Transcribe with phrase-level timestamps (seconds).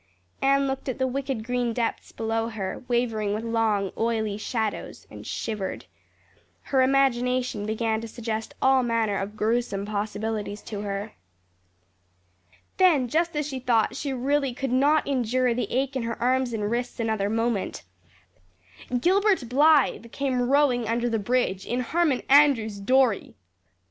[0.41, 5.27] Anne looked at the wicked green depths below her, wavering with long, oily shadows, and
[5.27, 5.85] shivered.
[6.63, 11.11] Her imagination began to suggest all manner of gruesome possibilities to her.
[12.77, 16.51] Then, just as she thought she really could not endure the ache in her arms
[16.51, 17.83] and wrists another moment,
[19.01, 23.35] Gilbert Blythe came rowing under the bridge in Harmon Andrews's dory!